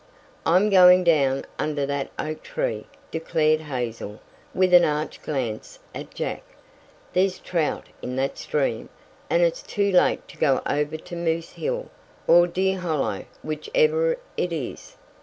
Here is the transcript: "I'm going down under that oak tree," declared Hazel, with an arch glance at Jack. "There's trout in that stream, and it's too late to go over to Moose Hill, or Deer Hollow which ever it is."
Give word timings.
"I'm 0.47 0.71
going 0.71 1.03
down 1.03 1.45
under 1.59 1.85
that 1.85 2.09
oak 2.17 2.41
tree," 2.41 2.87
declared 3.11 3.59
Hazel, 3.61 4.19
with 4.51 4.73
an 4.73 4.83
arch 4.83 5.21
glance 5.21 5.77
at 5.93 6.11
Jack. 6.11 6.41
"There's 7.13 7.37
trout 7.37 7.85
in 8.01 8.15
that 8.15 8.39
stream, 8.39 8.89
and 9.29 9.43
it's 9.43 9.61
too 9.61 9.91
late 9.91 10.27
to 10.29 10.37
go 10.37 10.63
over 10.65 10.97
to 10.97 11.15
Moose 11.15 11.51
Hill, 11.51 11.89
or 12.25 12.47
Deer 12.47 12.79
Hollow 12.79 13.25
which 13.43 13.69
ever 13.75 14.17
it 14.37 14.51
is." 14.51 14.97